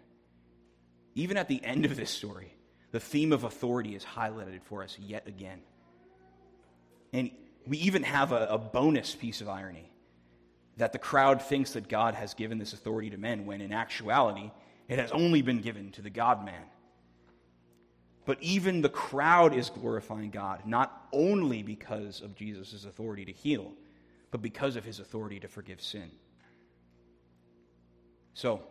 [1.16, 2.54] Even at the end of this story,
[2.92, 5.62] the theme of authority is highlighted for us yet again.
[7.14, 7.32] And
[7.66, 9.90] we even have a, a bonus piece of irony
[10.76, 14.52] that the crowd thinks that God has given this authority to men, when in actuality,
[14.90, 16.64] it has only been given to the God man.
[18.26, 23.72] But even the crowd is glorifying God, not only because of Jesus' authority to heal,
[24.30, 26.12] but because of his authority to forgive sin.
[28.34, 28.62] So,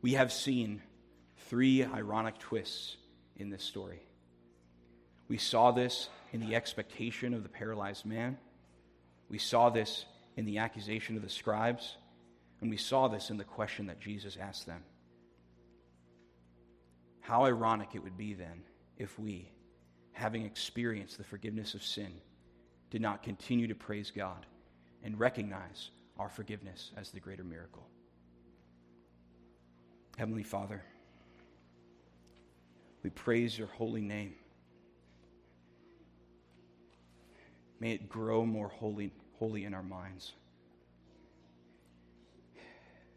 [0.00, 0.80] we have seen
[1.48, 2.96] three ironic twists
[3.36, 4.00] in this story.
[5.28, 8.38] We saw this in the expectation of the paralyzed man,
[9.28, 10.04] we saw this
[10.36, 11.96] in the accusation of the scribes,
[12.60, 14.82] and we saw this in the question that Jesus asked them.
[17.20, 18.62] How ironic it would be then
[18.96, 19.50] if we,
[20.12, 22.12] having experienced the forgiveness of sin,
[22.90, 24.46] did not continue to praise God
[25.02, 27.86] and recognize our forgiveness as the greater miracle.
[30.18, 30.82] Heavenly Father,
[33.04, 34.34] we praise your holy name.
[37.78, 40.32] May it grow more holy holy in our minds.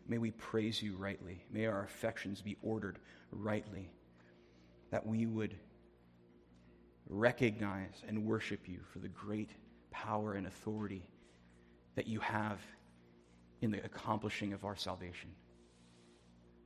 [0.07, 1.43] May we praise you rightly.
[1.51, 2.99] May our affections be ordered
[3.31, 3.89] rightly.
[4.91, 5.55] That we would
[7.09, 9.49] recognize and worship you for the great
[9.89, 11.01] power and authority
[11.95, 12.59] that you have
[13.61, 15.31] in the accomplishing of our salvation.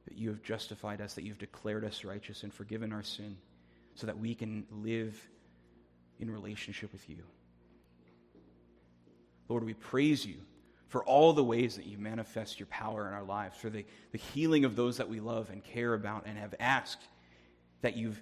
[0.08, 3.38] That you have justified us, that you've declared us righteous and forgiven our sin,
[3.96, 5.20] so that we can live
[6.20, 7.24] in relationship with you.
[9.50, 10.38] Lord, we praise you
[10.88, 14.18] for all the ways that you manifest your power in our lives, for the, the
[14.18, 17.02] healing of those that we love and care about and have asked
[17.82, 18.22] that, you've,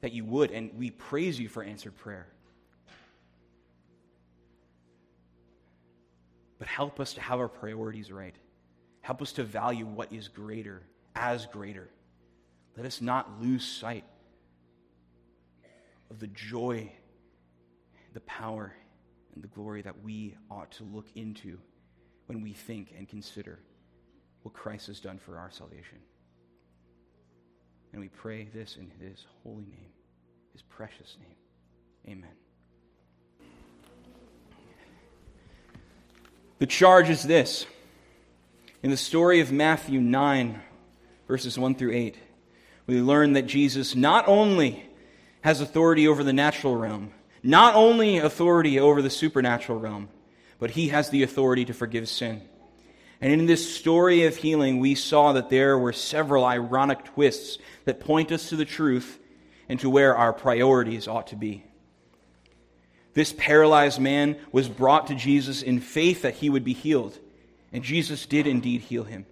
[0.00, 0.50] that you would.
[0.50, 2.26] And we praise you for answered prayer.
[6.58, 8.36] But help us to have our priorities right.
[9.00, 10.82] Help us to value what is greater
[11.14, 11.88] as greater.
[12.76, 14.04] Let us not lose sight
[16.10, 16.92] of the joy,
[18.12, 18.72] the power,
[19.34, 21.58] and the glory that we ought to look into
[22.26, 23.58] when we think and consider
[24.42, 25.98] what Christ has done for our salvation.
[27.92, 29.92] And we pray this in his holy name,
[30.52, 32.16] his precious name.
[32.16, 32.30] Amen.
[36.58, 37.66] The charge is this.
[38.82, 40.60] In the story of Matthew 9,
[41.26, 42.16] verses 1 through 8,
[42.86, 44.84] we learn that Jesus not only
[45.40, 47.10] has authority over the natural realm,
[47.42, 50.08] not only authority over the supernatural realm,
[50.58, 52.42] but he has the authority to forgive sin.
[53.20, 58.00] And in this story of healing, we saw that there were several ironic twists that
[58.00, 59.18] point us to the truth
[59.68, 61.64] and to where our priorities ought to be.
[63.14, 67.18] This paralyzed man was brought to Jesus in faith that he would be healed,
[67.72, 69.24] and Jesus did indeed heal him,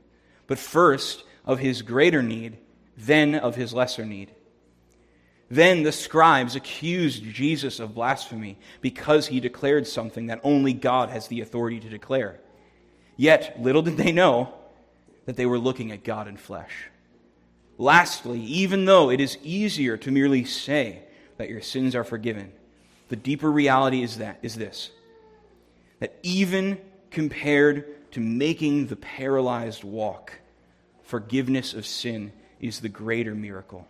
[0.47, 2.59] but first of his greater need,
[2.97, 4.32] then of his lesser need.
[5.51, 11.28] Then the scribes accused Jesus of blasphemy because he declared something that only God has
[11.28, 12.40] the authority to declare.
[13.16, 14.55] Yet, little did they know
[15.26, 16.88] that they were looking at God in flesh.
[17.78, 21.03] Lastly, even though it is easier to merely say
[21.36, 22.53] that your sins are forgiven,
[23.09, 24.90] the deeper reality is that is this
[26.01, 26.78] that even
[27.11, 30.32] compared to making the paralyzed walk,
[31.12, 33.86] forgiveness of sin is the greater miracle.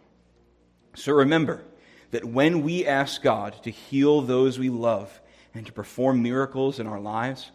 [0.97, 1.63] So remember
[2.11, 5.21] that when we ask God to heal those we love
[5.55, 7.53] and to perform miracles in our lives,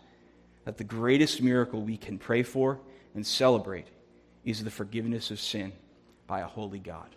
[0.63, 2.79] that the greatest miracle we can pray for
[3.13, 3.87] and celebrate
[4.45, 5.73] is the forgiveness of sin
[6.27, 7.13] by a holy God.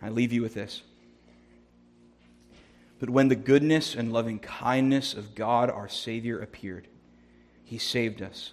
[0.00, 0.82] I leave you with this.
[3.00, 6.86] But when the goodness and loving kindness of God our Savior appeared,
[7.64, 8.52] he saved us,